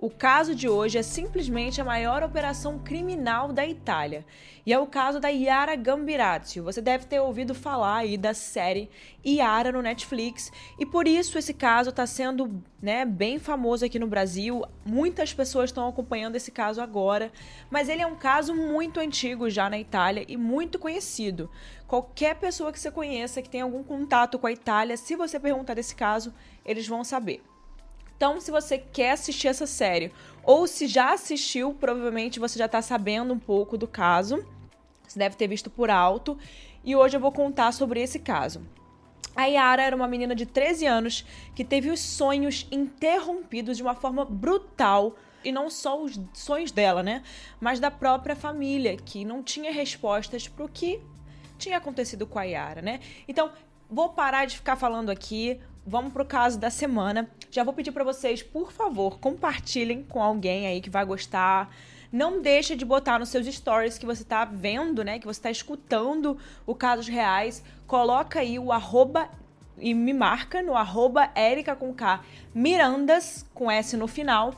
[0.00, 4.24] O caso de hoje é simplesmente a maior operação criminal da Itália.
[4.64, 6.62] E é o caso da Yara Gambirazio.
[6.62, 8.88] Você deve ter ouvido falar aí da série
[9.26, 10.52] Yara no Netflix.
[10.78, 14.64] E por isso esse caso está sendo né, bem famoso aqui no Brasil.
[14.86, 17.32] Muitas pessoas estão acompanhando esse caso agora.
[17.68, 21.50] Mas ele é um caso muito antigo já na Itália e muito conhecido.
[21.88, 25.74] Qualquer pessoa que você conheça que tenha algum contato com a Itália, se você perguntar
[25.74, 26.32] desse caso,
[26.64, 27.42] eles vão saber.
[28.18, 30.12] Então, se você quer assistir essa série,
[30.42, 34.44] ou se já assistiu, provavelmente você já está sabendo um pouco do caso.
[35.06, 36.36] Você deve ter visto por alto.
[36.84, 38.66] E hoje eu vou contar sobre esse caso.
[39.36, 41.24] A Yara era uma menina de 13 anos
[41.54, 45.14] que teve os sonhos interrompidos de uma forma brutal.
[45.44, 47.22] E não só os sonhos dela, né?
[47.60, 51.00] Mas da própria família, que não tinha respostas para o que
[51.56, 52.98] tinha acontecido com a Yara, né?
[53.28, 53.52] Então,
[53.88, 57.28] vou parar de ficar falando aqui vamos pro caso da semana.
[57.50, 61.74] Já vou pedir para vocês, por favor, compartilhem com alguém aí que vai gostar.
[62.12, 65.18] Não deixa de botar nos seus stories que você tá vendo, né?
[65.18, 67.62] Que você tá escutando o Casos Reais.
[67.86, 69.28] Coloca aí o arroba
[69.78, 72.20] e me marca no arroba Erica com K
[72.52, 74.52] Mirandas com S no final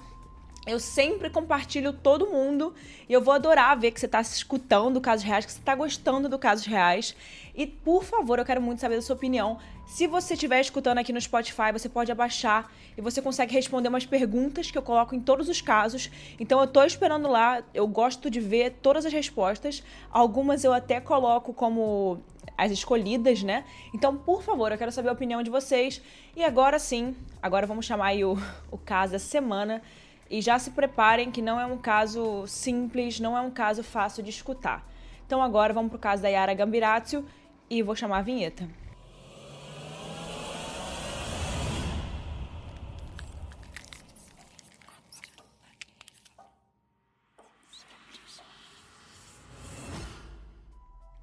[0.67, 2.75] eu sempre compartilho todo mundo
[3.09, 6.29] e eu vou adorar ver que você está escutando casos reais, que você está gostando
[6.29, 7.17] do casos reais.
[7.55, 9.59] E por favor, eu quero muito saber da sua opinião.
[9.87, 14.07] Se você estiver escutando aqui no Spotify, você pode abaixar e você consegue responder umas
[14.07, 16.11] perguntas que eu coloco em todos os casos.
[16.39, 19.83] Então eu estou esperando lá, eu gosto de ver todas as respostas.
[20.11, 22.23] Algumas eu até coloco como
[22.57, 23.65] as escolhidas, né?
[23.95, 26.03] Então, por favor, eu quero saber a opinião de vocês.
[26.37, 28.37] E agora sim, agora vamos chamar aí o,
[28.71, 29.83] o caso da semana.
[30.31, 34.23] E já se preparem que não é um caso simples, não é um caso fácil
[34.23, 34.89] de escutar.
[35.27, 37.27] Então agora vamos para o caso da Yara Gambirazio
[37.69, 38.69] e vou chamar a vinheta.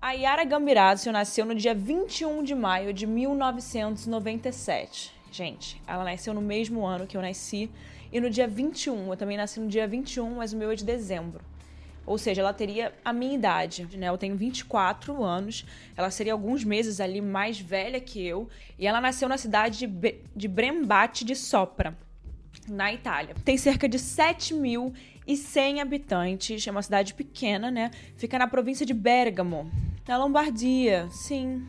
[0.01, 5.16] A Yara Gambirazio nasceu no dia 21 de maio de 1997.
[5.31, 7.69] Gente, ela nasceu no mesmo ano que eu nasci,
[8.11, 10.85] e no dia 21, eu também nasci no dia 21, mas o meu é de
[10.85, 11.43] dezembro.
[12.05, 14.07] Ou seja, ela teria a minha idade, né?
[14.07, 18.47] Eu tenho 24 anos, ela seria alguns meses ali mais velha que eu,
[18.79, 21.97] e ela nasceu na cidade de, de Brembate de Sopra,
[22.65, 23.35] na Itália.
[23.43, 27.91] Tem cerca de 7.100 habitantes, é uma cidade pequena, né?
[28.15, 29.69] Fica na província de Bergamo,
[30.07, 31.67] na Lombardia, sim,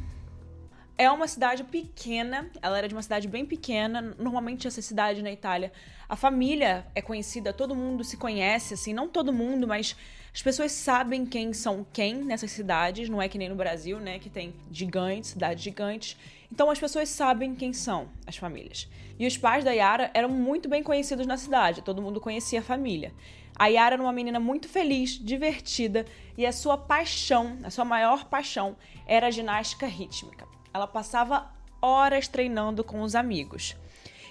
[0.98, 4.16] é uma cidade pequena, ela era de uma cidade bem pequena.
[4.18, 5.72] Normalmente, essa cidade na Itália,
[6.08, 9.94] a família é conhecida, todo mundo se conhece, assim, não todo mundo, mas
[10.34, 13.08] as pessoas sabem quem são quem nessas cidades.
[13.08, 16.16] Não é que nem no Brasil, né, que tem gigantes, cidades gigantes.
[16.52, 18.88] Então, as pessoas sabem quem são as famílias.
[19.20, 22.62] E os pais da Yara eram muito bem conhecidos na cidade, todo mundo conhecia a
[22.62, 23.12] família.
[23.56, 28.24] A Yara era uma menina muito feliz, divertida e a sua paixão, a sua maior
[28.24, 28.76] paixão,
[29.06, 31.50] era a ginástica rítmica ela passava
[31.82, 33.76] horas treinando com os amigos.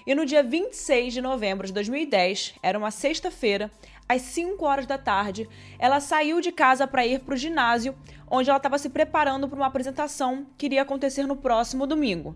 [0.06, 3.70] E no dia 26 de novembro de 2010, era uma sexta-feira,
[4.08, 5.46] às 5 horas da tarde,
[5.78, 7.94] ela saiu de casa para ir para o ginásio,
[8.30, 12.34] onde ela estava se preparando para uma apresentação que iria acontecer no próximo domingo.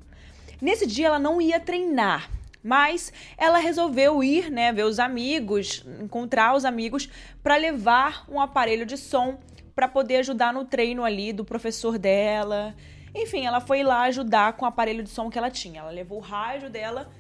[0.61, 2.31] Nesse dia ela não ia treinar,
[2.63, 7.09] mas ela resolveu ir, né, ver os amigos, encontrar os amigos
[7.43, 9.39] para levar um aparelho de som
[9.75, 12.75] para poder ajudar no treino ali do professor dela.
[13.15, 15.81] Enfim, ela foi lá ajudar com o aparelho de som que ela tinha.
[15.81, 17.11] Ela levou o rádio dela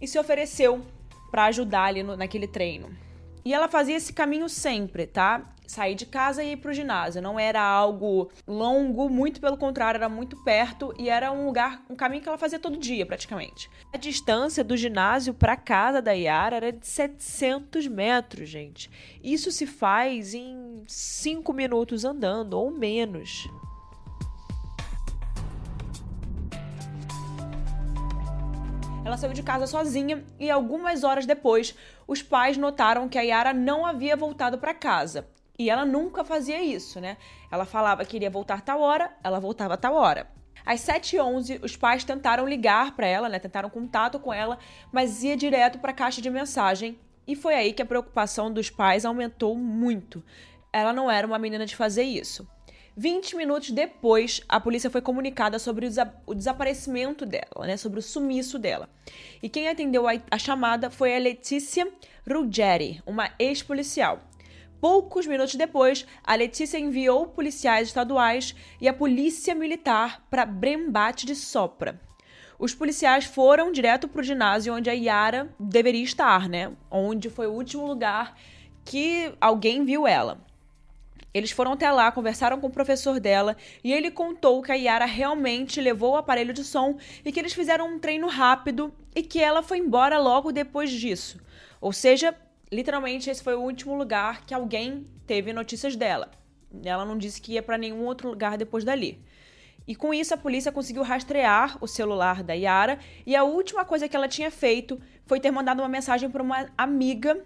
[0.00, 0.84] e se ofereceu
[1.30, 2.88] para ajudar ali no, naquele treino.
[3.44, 5.54] E ela fazia esse caminho sempre, tá?
[5.66, 7.20] Sair de casa e ir pro ginásio.
[7.20, 11.96] Não era algo longo, muito pelo contrário, era muito perto e era um lugar, um
[11.96, 13.70] caminho que ela fazia todo dia, praticamente.
[13.92, 18.90] A distância do ginásio para casa da Yara era de 700 metros, gente.
[19.22, 23.46] Isso se faz em 5 minutos andando ou menos.
[29.08, 31.74] Ela saiu de casa sozinha e algumas horas depois,
[32.06, 35.26] os pais notaram que a Yara não havia voltado para casa.
[35.58, 37.16] E ela nunca fazia isso, né?
[37.50, 40.30] Ela falava que iria voltar tal hora, ela voltava tal hora.
[40.64, 43.38] Às 7h11, os pais tentaram ligar para ela, né?
[43.38, 44.58] Tentaram contato com ela,
[44.92, 47.00] mas ia direto para a caixa de mensagem.
[47.26, 50.22] E foi aí que a preocupação dos pais aumentou muito.
[50.70, 52.46] Ela não era uma menina de fazer isso.
[52.98, 58.00] 20 minutos depois, a polícia foi comunicada sobre o, desa o desaparecimento dela, né, sobre
[58.00, 58.90] o sumiço dela.
[59.40, 61.86] E quem atendeu a, a chamada foi a Letícia
[62.28, 64.20] Ruggeri, uma ex-policial.
[64.80, 71.36] Poucos minutos depois, a Letícia enviou policiais estaduais e a polícia militar para Brembate de
[71.36, 72.00] Sopra.
[72.58, 76.72] os policiais foram direto para o ginásio onde a Yara deveria estar, né?
[76.90, 78.36] Onde foi o último lugar
[78.84, 80.47] que alguém viu ela.
[81.32, 85.04] Eles foram até lá, conversaram com o professor dela e ele contou que a Yara
[85.04, 89.40] realmente levou o aparelho de som e que eles fizeram um treino rápido e que
[89.40, 91.38] ela foi embora logo depois disso.
[91.80, 92.34] Ou seja,
[92.72, 96.30] literalmente esse foi o último lugar que alguém teve notícias dela.
[96.82, 99.22] Ela não disse que ia para nenhum outro lugar depois dali.
[99.86, 104.06] E com isso a polícia conseguiu rastrear o celular da Yara e a última coisa
[104.06, 107.42] que ela tinha feito foi ter mandado uma mensagem para uma amiga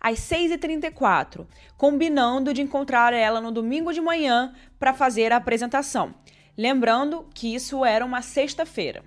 [0.00, 1.46] às 6h34,
[1.76, 6.14] combinando de encontrar ela no domingo de manhã para fazer a apresentação.
[6.56, 9.04] Lembrando que isso era uma sexta-feira.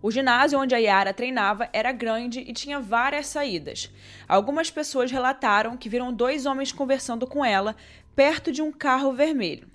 [0.00, 3.90] O ginásio onde a Yara treinava era grande e tinha várias saídas.
[4.28, 7.74] Algumas pessoas relataram que viram dois homens conversando com ela
[8.14, 9.73] perto de um carro vermelho.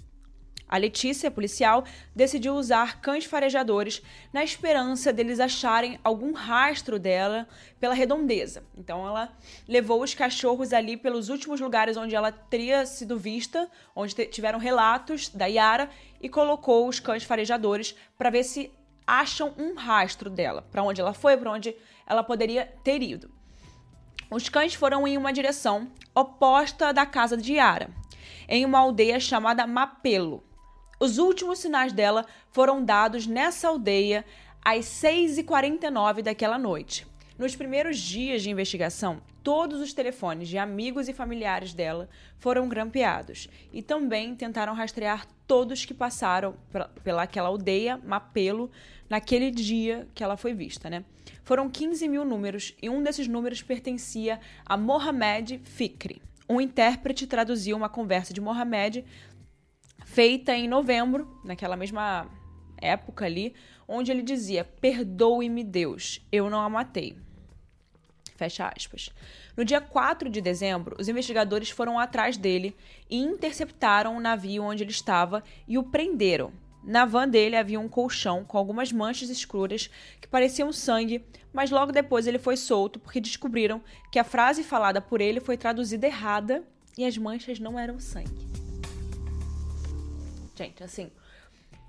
[0.69, 1.83] A Letícia, policial,
[2.16, 7.48] decidiu usar cães farejadores na esperança deles acharem algum rastro dela
[7.80, 8.63] pela redondeza.
[8.77, 9.36] Então ela
[9.68, 15.30] levou os cachorros ali pelos últimos lugares onde ela teria sido vista, onde tiveram relatos
[15.30, 15.89] da Yara,
[16.21, 18.72] e colocou os cães farejadores para ver se
[19.07, 21.75] acham um rastro dela, para onde ela foi, para onde
[22.06, 23.31] ela poderia ter ido.
[24.30, 27.89] Os cães foram em uma direção oposta da casa de Yara,
[28.48, 30.44] em uma aldeia chamada Mapelo.
[31.00, 34.25] Os últimos sinais dela foram dados nessa aldeia
[34.62, 37.07] às 6h49 daquela noite.
[37.38, 43.48] Nos primeiros dias de investigação, todos os telefones de amigos e familiares dela foram grampeados
[43.72, 46.56] e também tentaram rastrear todos que passaram
[47.01, 48.69] pelaquela aldeia, Mapelo,
[49.10, 51.06] naquele dia que ela foi vista, né?
[51.46, 56.22] Foram 15 mil números e um desses números pertencia a Mohamed Fikri.
[56.51, 59.06] Um intérprete traduziu uma conversa de Mohamed
[60.09, 62.27] feita em novembro, naquela mesma
[62.81, 63.53] época ali,
[63.88, 67.15] onde ele dizia: Perdoe-me, Deus, eu não a matei.
[68.35, 69.11] Fecha aspas.
[69.56, 72.75] No dia 4 de dezembro, os investigadores foram atrás dele
[73.09, 76.51] e interceptaram o navio onde ele estava e o prenderam.
[76.81, 79.89] Na van dele havia um colchão com algumas manchas escuras
[80.19, 83.81] que pareciam sangue, mas logo depois ele foi solto porque descobriram
[84.12, 86.63] que a frase falada por ele foi traduzida errada
[86.97, 88.49] e as manchas não eram sangue.
[90.59, 91.09] Gente, assim,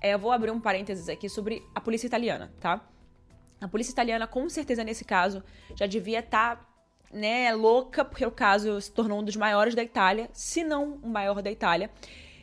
[0.01, 2.79] é, eu vou abrir um parênteses aqui sobre a polícia italiana, tá?
[3.59, 5.43] A polícia italiana, com certeza, nesse caso,
[5.75, 6.65] já devia estar, tá,
[7.11, 11.09] né, louca, porque o caso se tornou um dos maiores da Itália, se não o
[11.09, 11.91] maior da Itália.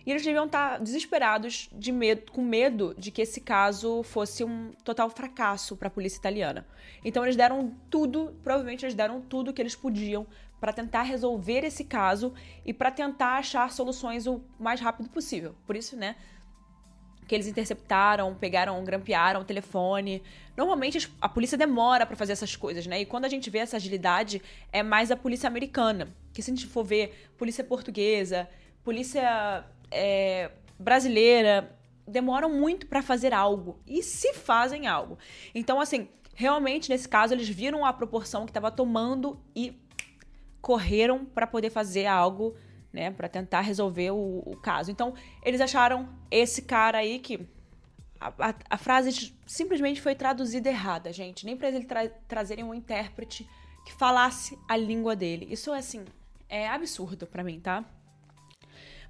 [0.04, 4.44] E eles deviam estar tá desesperados, de medo, com medo de que esse caso fosse
[4.44, 6.66] um total fracasso para a polícia italiana.
[7.02, 10.26] Então eles deram tudo, provavelmente eles deram tudo que eles podiam
[10.60, 12.32] para tentar resolver esse caso
[12.64, 15.55] e para tentar achar soluções o mais rápido possível.
[15.66, 16.16] Por isso, né,
[17.28, 20.22] que eles interceptaram, pegaram, grampearam o telefone.
[20.56, 23.02] Normalmente a polícia demora para fazer essas coisas, né?
[23.02, 26.08] E quando a gente vê essa agilidade, é mais a polícia americana.
[26.32, 28.49] Que se a gente for ver polícia portuguesa,
[28.82, 31.76] polícia é, brasileira,
[32.06, 33.78] demoram muito para fazer algo.
[33.87, 35.19] E se fazem algo.
[35.55, 39.78] Então, assim, realmente nesse caso eles viram a proporção que estava tomando e
[40.60, 42.55] correram para poder fazer algo,
[42.93, 44.90] né, para tentar resolver o, o, caso.
[44.90, 47.46] Então, eles acharam esse cara aí que
[48.20, 51.46] a, a, a frase simplesmente foi traduzida errada, gente.
[51.46, 53.49] Nem para eles tra trazerem um intérprete
[53.84, 55.46] que falasse a língua dele.
[55.50, 56.05] Isso, assim,
[56.49, 57.84] é absurdo para mim, tá?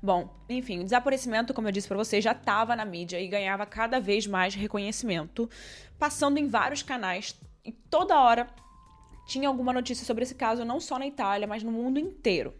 [0.00, 3.66] Bom, enfim, o desaparecimento, como eu disse para vocês, já estava na mídia e ganhava
[3.66, 5.50] cada vez mais reconhecimento,
[5.98, 8.48] passando em vários canais e toda hora
[9.28, 12.54] tinha alguma notícia sobre esse caso, não só na Itália, mas no mundo inteiro.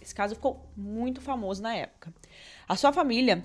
[0.00, 2.14] Esse caso ficou muito famoso na época.
[2.68, 3.44] A sua família,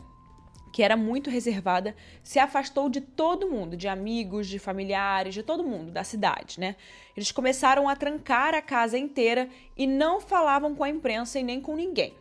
[0.71, 5.63] que era muito reservada, se afastou de todo mundo, de amigos, de familiares, de todo
[5.63, 6.75] mundo da cidade, né?
[7.17, 11.59] Eles começaram a trancar a casa inteira e não falavam com a imprensa e nem
[11.59, 12.13] com ninguém.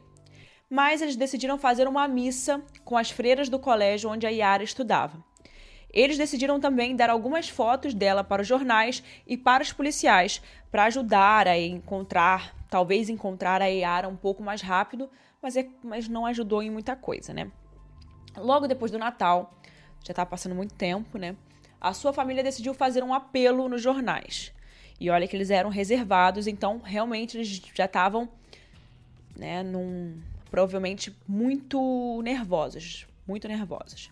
[0.70, 5.22] Mas eles decidiram fazer uma missa com as freiras do colégio onde a Yara estudava.
[5.92, 10.84] Eles decidiram também dar algumas fotos dela para os jornais e para os policiais para
[10.84, 15.10] ajudar a encontrar, talvez encontrar a Yara um pouco mais rápido,
[15.42, 17.50] mas, é, mas não ajudou em muita coisa, né?
[18.36, 19.52] Logo depois do Natal,
[20.04, 21.34] já estava passando muito tempo, né?
[21.80, 24.52] A sua família decidiu fazer um apelo nos jornais.
[25.00, 28.28] E olha que eles eram reservados, então realmente eles já estavam,
[29.34, 30.20] né, num,
[30.50, 34.10] provavelmente muito nervosos, muito nervosos.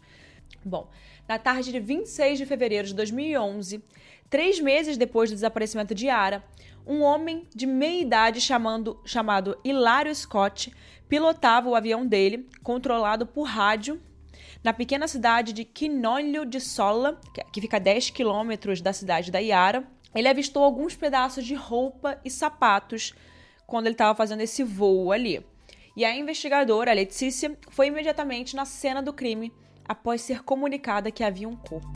[0.65, 0.89] Bom,
[1.29, 3.85] na tarde de 26 de fevereiro de 2011,
[4.31, 6.43] três meses depois do desaparecimento de Yara,
[6.87, 10.73] um homem de meia idade chamando, chamado Hilário Scott
[11.07, 14.01] pilotava o avião dele, controlado por rádio,
[14.65, 17.21] na pequena cidade de Quinolho de Sola,
[17.53, 19.87] que fica a 10 quilômetros da cidade da Iara.
[20.15, 23.15] Ele avistou alguns pedaços de roupa e sapatos
[23.67, 25.45] quando ele estava fazendo esse voo ali.
[25.95, 29.53] E a investigadora, a Letícia, foi imediatamente na cena do crime
[29.89, 31.89] após ser comunicada que havia um corpo.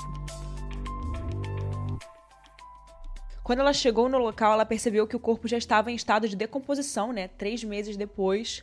[3.45, 6.37] Quando ela chegou no local, ela percebeu que o corpo já estava em estado de
[6.37, 7.29] decomposição, né?
[7.29, 8.63] Três meses depois,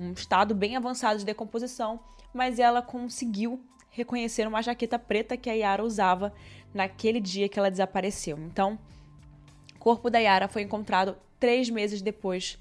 [0.00, 2.00] um estado bem avançado de decomposição,
[2.32, 6.32] mas ela conseguiu reconhecer uma jaqueta preta que a Yara usava
[6.72, 8.38] naquele dia que ela desapareceu.
[8.38, 8.78] Então,
[9.74, 12.58] o corpo da Yara foi encontrado três meses depois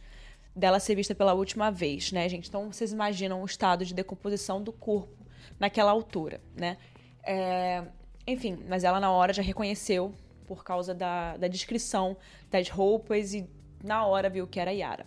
[0.53, 2.49] dela ser vista pela última vez, né, gente?
[2.49, 5.14] Então, vocês imaginam o estado de decomposição do corpo
[5.59, 6.77] naquela altura, né?
[7.23, 7.83] É...
[8.27, 10.13] Enfim, mas ela na hora já reconheceu
[10.47, 12.17] por causa da, da descrição
[12.49, 13.47] das roupas e
[13.83, 15.05] na hora viu que era Yara.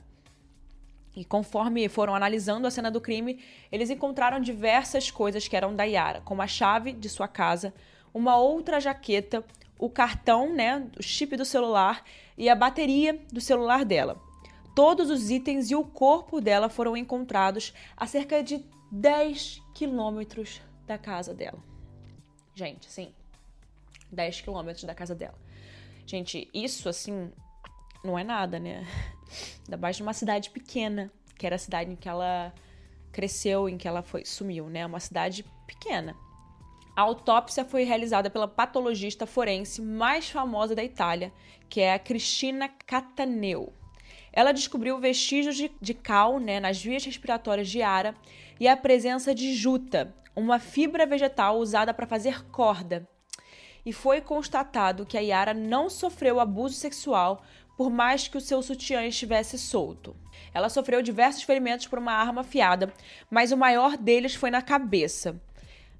[1.17, 3.43] E conforme foram analisando a cena do crime,
[3.73, 7.75] eles encontraram diversas coisas que eram da Yara, como a chave de sua casa,
[8.15, 9.45] uma outra jaqueta,
[9.79, 12.05] o cartão, né, o chip do celular
[12.37, 14.21] e a bateria do celular dela.
[14.75, 20.99] Todos os itens e o corpo dela foram encontrados a cerca de 10 quilômetros da
[20.99, 21.63] casa dela.
[22.53, 23.15] Gente, sim,
[24.11, 25.39] 10 quilômetros da casa dela.
[26.05, 27.31] Gente, isso assim
[28.03, 28.85] não é nada, né?
[29.65, 32.53] Ainda mais numa cidade pequena, que era a cidade em que ela
[33.13, 34.85] cresceu, em que ela foi sumiu, né?
[34.85, 36.17] Uma cidade pequena.
[36.97, 41.33] A autópsia foi realizada pela patologista forense mais famosa da Itália,
[41.69, 43.73] que é a Cristina Cataneu.
[44.39, 48.15] Ela descobriu vestígios de, de cal né, nas vias respiratórias de Ara
[48.61, 53.05] e a presença de juta, uma fibra vegetal usada para fazer corda,
[53.85, 57.43] e foi constatado que a Yara não sofreu abuso sexual
[57.77, 60.15] por mais que o seu sutiã estivesse solto.
[60.55, 62.95] Ela sofreu diversos ferimentos por uma arma afiada,
[63.29, 65.35] mas o maior deles foi na cabeça.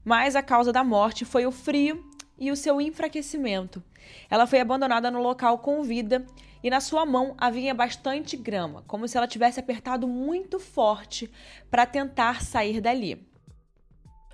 [0.05, 3.83] Mas a causa da morte foi o frio e o seu enfraquecimento.
[4.31, 6.25] Ela foi abandonada no local com vida
[6.63, 11.31] e na sua mão havia bastante grama, como se ela tivesse apertado muito forte
[11.71, 13.27] para tentar sair dali.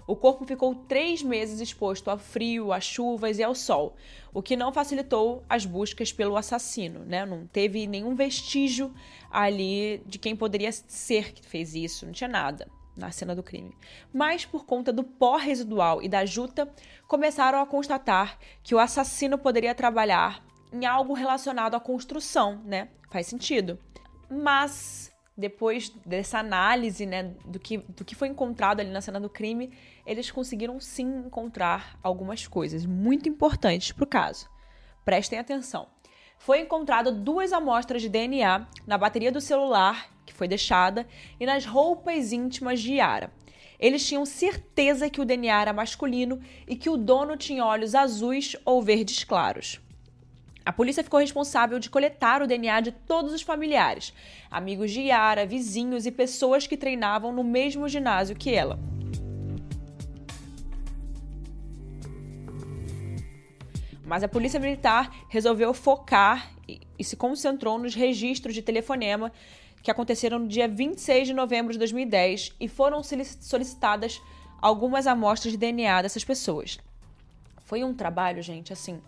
[0.06, 3.96] O corpo ficou três meses exposto ao frio, a chuvas e ao sol,
[4.34, 7.24] o que não facilitou as buscas pelo assassino, né?
[7.24, 8.94] Não teve nenhum vestígio
[9.30, 13.74] ali de quem poderia ser que fez isso, não tinha nada na cena do crime.
[14.12, 16.72] Mas por conta do pó residual e da juta,
[17.08, 22.88] começaram a constatar que o assassino poderia trabalhar em algo relacionado à construção, né?
[23.08, 23.78] Faz sentido.
[24.28, 29.30] Mas depois dessa análise, né, do que, do que foi encontrado ali na cena do
[29.30, 29.72] crime,
[30.04, 34.48] eles conseguiram sim encontrar algumas coisas muito importantes para o caso.
[35.04, 35.88] Prestem atenção.
[36.38, 41.06] Foi encontrado duas amostras de DNA na bateria do celular que foi deixada
[41.38, 43.32] e nas roupas íntimas de Yara.
[43.78, 48.56] Eles tinham certeza que o DNA era masculino e que o dono tinha olhos azuis
[48.64, 49.83] ou verdes claros.
[50.66, 54.14] A polícia ficou responsável de coletar o DNA de todos os familiares,
[54.50, 58.78] amigos de Yara, vizinhos e pessoas que treinavam no mesmo ginásio que ela.
[64.06, 69.30] Mas a polícia militar resolveu focar e, se concentrou nos registros de telefonema
[69.82, 74.18] que aconteceram no dia 26 de novembro de 2010 e foram solicitadas
[74.62, 76.78] algumas amostras de DNA dessas pessoas.
[77.66, 79.02] Foi um trabalho, gente, assim,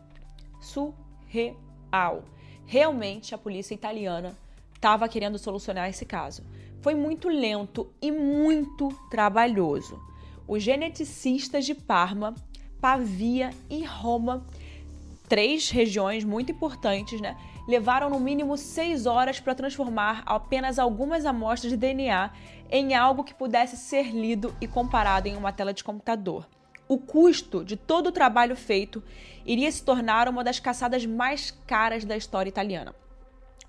[0.60, 2.24] super real.
[2.64, 4.36] Realmente a polícia italiana
[4.74, 6.42] estava querendo solucionar esse caso.
[6.80, 10.00] Foi muito lento e muito trabalhoso.
[10.46, 12.34] Os geneticistas de Parma,
[12.80, 14.46] Pavia e Roma,
[15.28, 21.72] três regiões muito importantes, né, levaram no mínimo seis horas para transformar apenas algumas amostras
[21.72, 22.30] de DNA
[22.70, 26.46] em algo que pudesse ser lido e comparado em uma tela de computador
[26.88, 29.02] o custo de todo o trabalho feito
[29.44, 32.94] iria se tornar uma das caçadas mais caras da história italiana.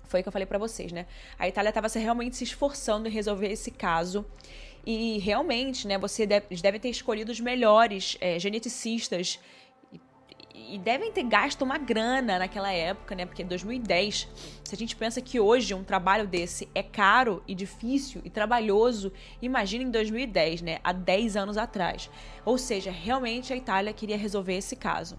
[0.04, 1.06] Foi o que eu falei para vocês, né?
[1.38, 4.24] A Itália estava realmente se esforçando em resolver esse caso.
[4.86, 9.38] E realmente, né, você deve, eles devem ter escolhido os melhores é, geneticistas
[10.68, 13.24] e devem ter gasto uma grana naquela época, né?
[13.24, 14.28] Porque em 2010,
[14.62, 19.12] se a gente pensa que hoje um trabalho desse é caro e difícil e trabalhoso,
[19.40, 20.78] imagina em 2010, né?
[20.84, 22.10] Há 10 anos atrás.
[22.44, 25.18] Ou seja, realmente a Itália queria resolver esse caso.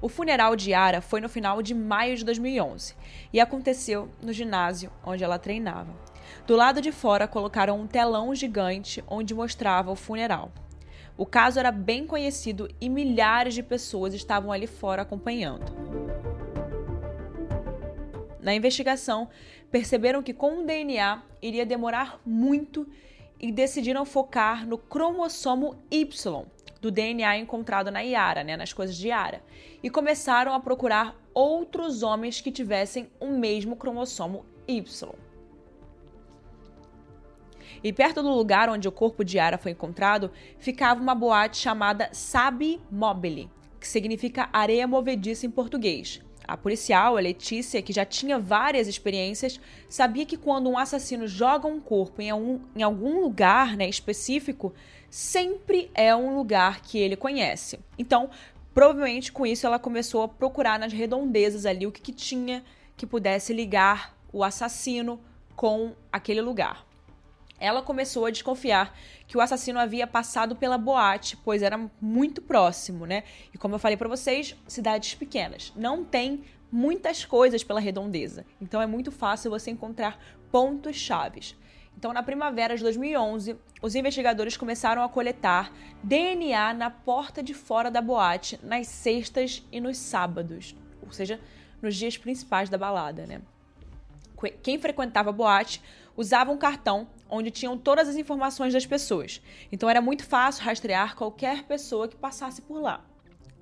[0.00, 2.94] O funeral de Yara foi no final de maio de 2011
[3.32, 5.92] e aconteceu no ginásio onde ela treinava.
[6.46, 10.52] Do lado de fora colocaram um telão gigante onde mostrava o funeral.
[11.18, 15.64] O caso era bem conhecido e milhares de pessoas estavam ali fora acompanhando.
[18.40, 19.28] Na investigação,
[19.68, 22.86] perceberam que com o DNA iria demorar muito
[23.40, 26.06] e decidiram focar no cromossomo Y
[26.80, 29.42] do DNA encontrado na Yara, né, nas coisas de Yara,
[29.82, 35.27] e começaram a procurar outros homens que tivessem o mesmo cromossomo Y.
[37.82, 42.08] E perto do lugar onde o corpo de Yara foi encontrado, ficava uma boate chamada
[42.12, 46.20] Sabi Mobile, que significa areia movediça em português.
[46.48, 51.68] A policial, a Letícia, que já tinha várias experiências, sabia que quando um assassino joga
[51.68, 54.72] um corpo em algum, em algum lugar né, específico,
[55.10, 57.78] sempre é um lugar que ele conhece.
[57.98, 58.30] Então,
[58.72, 62.64] provavelmente com isso ela começou a procurar nas redondezas ali o que, que tinha
[62.96, 65.20] que pudesse ligar o assassino
[65.54, 66.87] com aquele lugar.
[67.60, 68.96] Ela começou a desconfiar
[69.26, 73.24] que o assassino havia passado pela boate, pois era muito próximo, né?
[73.52, 78.44] E como eu falei para vocês, cidades pequenas não tem muitas coisas pela redondeza.
[78.60, 80.18] Então é muito fácil você encontrar
[80.50, 81.56] pontos chaves.
[81.96, 87.90] Então, na primavera de 2011, os investigadores começaram a coletar DNA na porta de fora
[87.90, 91.40] da boate nas sextas e nos sábados, ou seja,
[91.82, 93.42] nos dias principais da balada, né?
[94.62, 95.82] Quem frequentava a boate
[96.16, 99.42] usava um cartão onde tinham todas as informações das pessoas.
[99.70, 103.04] Então era muito fácil rastrear qualquer pessoa que passasse por lá.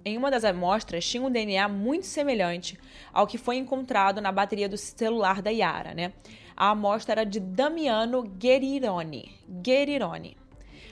[0.05, 2.79] Em uma das amostras tinha um DNA muito semelhante
[3.13, 6.13] ao que foi encontrado na bateria do celular da Yara, né?
[6.57, 10.37] A amostra era de Damiano Guerironi, Guerironi,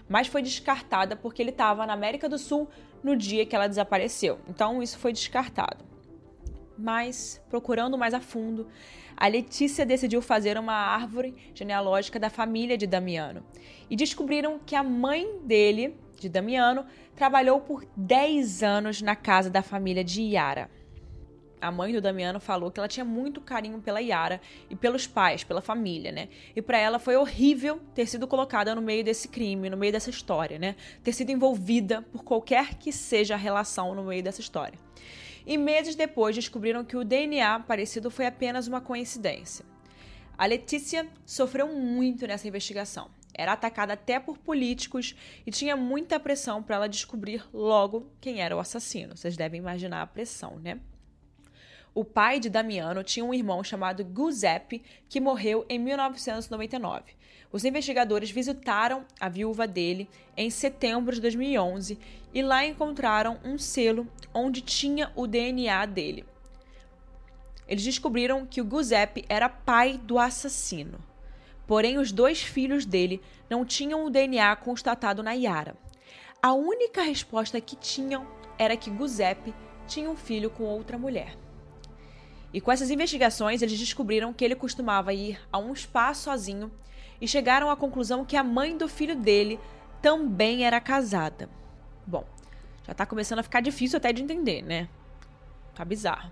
[0.09, 2.69] mas foi descartada porque ele estava na América do Sul
[3.04, 4.40] no dia que ela desapareceu.
[4.49, 5.93] Então isso foi descartado.
[6.76, 8.66] Mas, procurando mais a fundo,
[9.16, 13.45] a Letícia decidiu fazer uma árvore genealógica da família de Damiano.
[13.88, 19.62] E descobriram que a mãe dele, de Damiano, trabalhou por 10 anos na casa da
[19.62, 20.69] família de Yara
[21.64, 25.43] a mãe do Damiano falou que ela tinha muito carinho pela Yara e pelos pais,
[25.43, 26.28] pela família, né?
[26.54, 30.11] E para ela foi horrível ter sido colocada no meio desse crime, no meio dessa
[30.11, 30.76] história, né?
[31.02, 34.78] Ter sido envolvida por qualquer que seja a relação no meio dessa história.
[35.46, 39.64] E meses depois descobriram que o DNA parecido foi apenas uma coincidência.
[40.36, 43.10] A Letícia sofreu muito nessa investigação.
[43.32, 45.14] Era atacada até por políticos
[45.47, 49.16] e tinha muita pressão para ela descobrir logo quem era o assassino.
[49.16, 50.80] Vocês devem imaginar a pressão, né?
[51.95, 57.15] O pai de Damiano tinha um irmão chamado Giuseppe que morreu em 1999.
[57.52, 61.97] Os investigadores visitaram a viúva dele em setembro de 2011
[62.35, 66.25] e lá encontraram um selo onde tinha o DNA dele.
[67.69, 70.99] Eles descobriram que o Giuseppe era pai do assassino.
[71.65, 75.76] Porém, os dois filhos dele não tinham o DNA constatado na Yara.
[76.43, 78.26] A única resposta que tinham
[78.59, 79.54] era que Giuseppe
[79.87, 81.44] tinha um filho com outra mulher.
[82.54, 86.71] E com essas investigações, eles descobriram que ele costumava ir a um spa sozinho
[87.21, 89.58] e chegaram à conclusão que a mãe do filho dele
[90.00, 91.50] também era casada.
[92.06, 92.25] Bom,
[92.86, 94.88] já tá começando a ficar difícil até de entender, né?
[95.75, 96.30] Tá bizarro.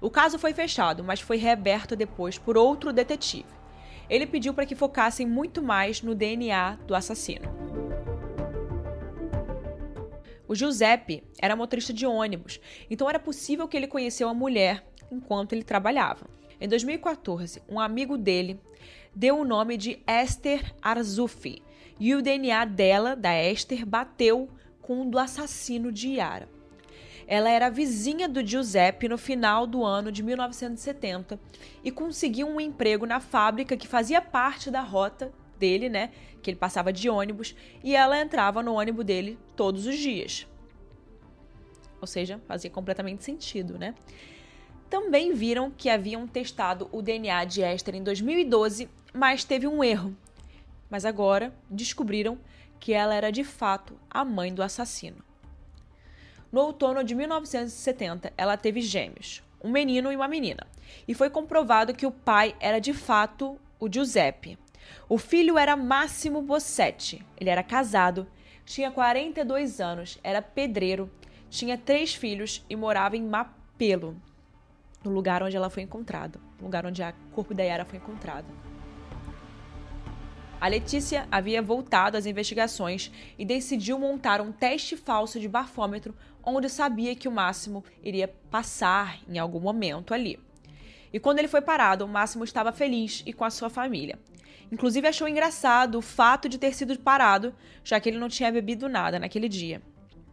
[0.00, 3.46] O caso foi fechado, mas foi reaberto depois por outro detetive.
[4.08, 7.48] Ele pediu para que focassem muito mais no DNA do assassino.
[10.48, 12.58] O Giuseppe era motorista de ônibus,
[12.90, 16.26] então era possível que ele conheceu a mulher enquanto ele trabalhava.
[16.60, 18.60] Em 2014, um amigo dele
[19.14, 21.62] deu o nome de Esther Arzufi
[21.98, 24.48] e o DNA dela, da Esther, bateu
[24.80, 26.48] com o do assassino de Yara.
[27.26, 31.38] Ela era vizinha do Giuseppe no final do ano de 1970
[31.84, 36.10] e conseguiu um emprego na fábrica que fazia parte da rota dele, né?
[36.42, 40.48] Que ele passava de ônibus e ela entrava no ônibus dele todos os dias.
[42.00, 43.94] Ou seja, fazia completamente sentido, né?
[44.90, 50.14] Também viram que haviam testado o DNA de Esther em 2012, mas teve um erro.
[50.90, 52.36] Mas agora descobriram
[52.80, 55.24] que ela era de fato a mãe do assassino.
[56.50, 60.66] No outono de 1970, ela teve gêmeos, um menino e uma menina,
[61.06, 64.58] e foi comprovado que o pai era de fato o Giuseppe.
[65.08, 67.24] O filho era Máximo Bossetti.
[67.38, 68.26] Ele era casado,
[68.64, 71.08] tinha 42 anos, era pedreiro,
[71.48, 74.20] tinha três filhos e morava em Mapelo,
[75.04, 78.46] no lugar onde ela foi encontrada, no lugar onde o corpo da Yara foi encontrado.
[80.60, 86.68] A Letícia havia voltado às investigações e decidiu montar um teste falso de bafômetro onde
[86.68, 90.38] sabia que o Máximo iria passar em algum momento ali.
[91.12, 94.18] E quando ele foi parado, o Máximo estava feliz e com a sua família.
[94.70, 98.88] Inclusive achou engraçado o fato de ter sido parado, já que ele não tinha bebido
[98.88, 99.82] nada naquele dia.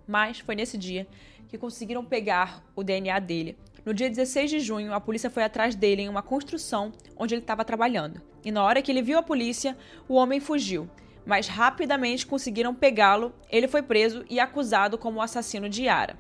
[0.06, 1.08] Mas foi nesse dia
[1.48, 5.74] que conseguiram pegar o DNA dele no dia 16 de junho, a polícia foi atrás
[5.74, 8.22] dele em uma construção onde ele estava trabalhando.
[8.44, 9.78] E na hora que ele viu a polícia,
[10.10, 10.90] o homem fugiu.
[11.26, 13.34] mas rapidamente conseguiram pegá-lo.
[13.50, 16.18] Ele foi preso e acusado como o assassino de Yara.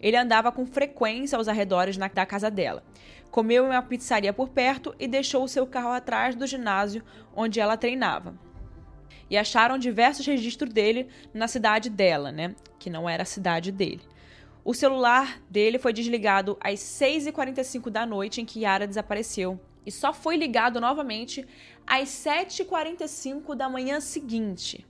[0.00, 2.82] Ele andava com frequência aos arredores da casa dela.
[3.30, 7.04] Comeu em uma pizzaria por perto e deixou o seu carro atrás do ginásio
[7.36, 8.34] onde ela treinava.
[9.28, 12.56] E acharam diversos registros dele na cidade dela, né?
[12.80, 14.02] Que não era a cidade dele.
[14.64, 20.12] O celular dele foi desligado às 6h45 da noite em que Yara desapareceu e só
[20.12, 21.46] foi ligado novamente
[21.86, 24.86] às 7h45 da manhã seguinte.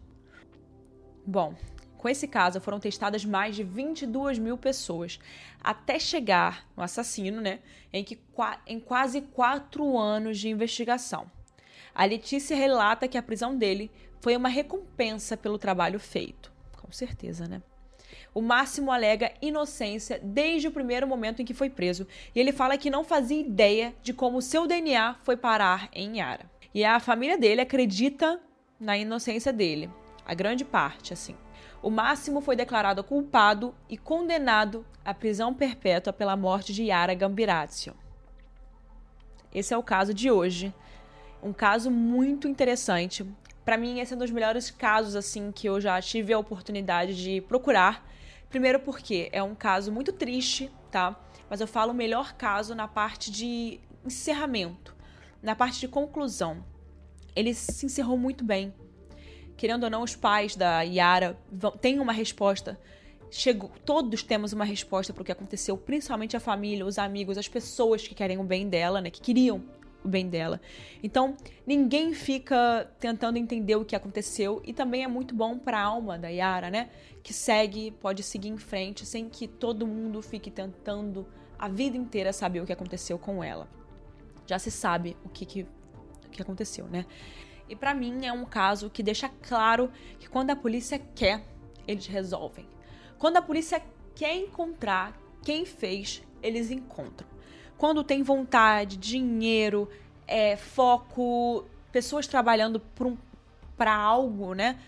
[1.25, 1.55] Bom,
[1.97, 5.21] com esse caso foram testadas mais de 22 mil pessoas
[5.63, 7.61] até chegar no assassino, né?
[7.93, 8.19] Em, que,
[8.67, 11.31] em quase quatro anos de investigação.
[11.95, 16.53] A Letícia relata que a prisão dele foi uma recompensa pelo trabalho feito.
[16.81, 17.63] Com certeza, né?
[18.33, 22.79] O Máximo alega inocência desde o primeiro momento em que foi preso, e ele fala
[22.79, 26.51] que não fazia ideia de como seu DNA foi parar em Yara.
[26.73, 28.41] E a família dele acredita
[28.79, 29.91] na inocência dele,
[30.25, 31.35] a grande parte, assim
[31.83, 37.95] o Máximo foi declarado culpado e condenado à prisão perpétua pela morte de Yara Gambirazio.
[39.53, 40.75] Esse é o caso de hoje.
[41.43, 43.27] Um caso muito interessante.
[43.65, 47.17] Para mim, esse é um dos melhores casos assim que eu já tive a oportunidade
[47.17, 48.07] de procurar.
[48.51, 51.19] Primeiro porque é um caso muito triste, tá?
[51.49, 54.95] Mas eu falo o melhor caso na parte de encerramento,
[55.43, 56.63] na parte de conclusão.
[57.35, 58.75] Ele se encerrou muito bem
[59.61, 61.39] querendo ou não, os pais da Yara
[61.83, 62.81] têm uma resposta.
[63.31, 67.47] Chegou, todos temos uma resposta para o que aconteceu, principalmente a família, os amigos, as
[67.47, 69.11] pessoas que querem o bem dela, né?
[69.11, 69.63] Que queriam
[70.05, 70.61] o bem dela.
[71.03, 71.37] Então,
[71.67, 76.19] ninguém fica tentando entender o que aconteceu e também é muito bom para a alma
[76.19, 76.91] da Yara, né?
[77.23, 81.27] Que segue, pode seguir em frente sem que todo mundo fique tentando
[81.59, 83.69] a vida inteira saber o que aconteceu com ela.
[84.47, 85.63] Já se sabe o que, que,
[86.27, 87.05] o que aconteceu, né?
[87.69, 91.45] E para mim é um caso que deixa claro que quando a polícia quer,
[91.87, 92.67] eles resolvem.
[93.17, 93.81] Quando a polícia
[94.15, 97.30] quer encontrar quem fez, eles encontram.
[97.81, 99.89] Quando tem vontade, dinheiro,
[100.29, 103.17] é, foco, pessoas trabalhando para um,
[103.87, 104.79] algo, né?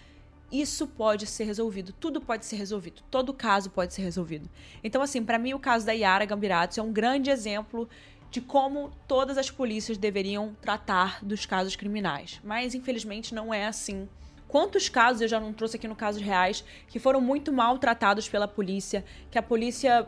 [0.53, 4.47] Isso pode ser resolvido, tudo pode ser resolvido, todo caso pode ser resolvido.
[4.85, 7.89] Então, assim, para mim o caso da Yara Gambirato é um grande exemplo
[8.31, 12.43] de como todas as polícias deveriam tratar dos casos criminais.
[12.45, 14.07] Mas infelizmente não é assim.
[14.47, 18.47] Quantos casos eu já não trouxe aqui no Casos Reais que foram muito maltratados pela
[18.47, 20.07] polícia, que a polícia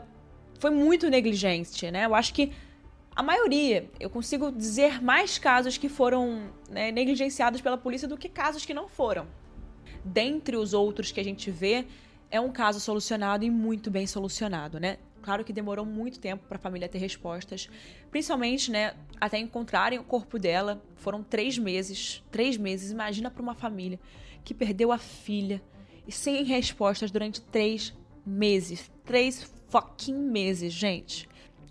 [0.59, 2.05] foi muito negligente, né?
[2.05, 2.53] Eu acho que
[3.15, 8.27] a maioria, eu consigo dizer mais casos que foram né, negligenciados pela polícia do que
[8.27, 9.25] casos que não foram.
[10.03, 11.85] Dentre os outros que a gente vê,
[12.29, 14.97] é um caso solucionado e muito bem solucionado, né?
[15.21, 17.69] Claro que demorou muito tempo para a família ter respostas,
[18.11, 20.83] principalmente, né, até encontrarem o corpo dela.
[20.95, 22.91] Foram três meses, três meses.
[22.91, 23.99] Imagina para uma família
[24.43, 25.63] que perdeu a filha
[26.05, 27.93] e sem respostas durante três
[28.25, 31.27] meses, três fucking meses, gente.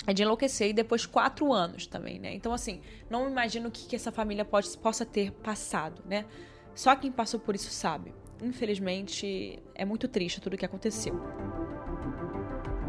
[0.06, 2.34] É de enlouquecer e depois quatro anos também, né?
[2.34, 6.26] Então, assim, não imagino o que, que essa família pode, possa ter passado, né?
[6.74, 8.14] Só quem passou por isso sabe.
[8.42, 11.14] Infelizmente, é muito triste tudo o que aconteceu.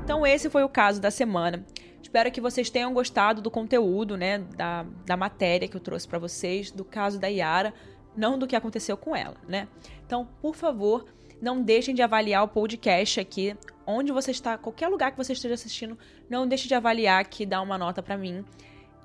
[0.04, 1.66] Então esse foi o caso da semana.
[2.02, 6.20] Espero que vocês tenham gostado do conteúdo, né, da, da matéria que eu trouxe para
[6.20, 7.74] vocês, do caso da Yara,
[8.16, 9.68] não do que aconteceu com ela, né?
[10.06, 11.06] Então, por favor,
[11.42, 15.54] não deixem de avaliar o podcast aqui, onde você está, qualquer lugar que você esteja
[15.54, 15.98] assistindo,
[16.30, 18.44] não deixe de avaliar aqui, dar uma nota para mim.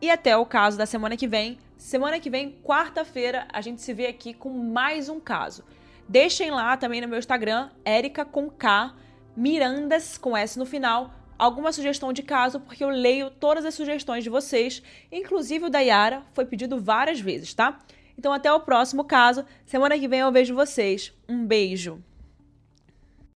[0.00, 1.58] E até o caso da semana que vem.
[1.76, 5.64] Semana que vem, quarta-feira, a gente se vê aqui com mais um caso.
[6.08, 8.94] Deixem lá também no meu Instagram, Erica com K
[9.36, 14.24] Mirandas, com S no final, alguma sugestão de caso, porque eu leio todas as sugestões
[14.24, 17.78] de vocês, inclusive o da Yara, foi pedido várias vezes, tá?
[18.18, 19.44] Então até o próximo caso.
[19.64, 21.12] Semana que vem eu vejo vocês.
[21.28, 22.02] Um beijo.